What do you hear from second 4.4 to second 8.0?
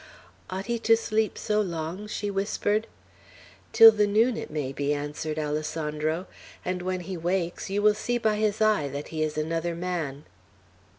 may be," answered Alessandro; "and when he wakes, you will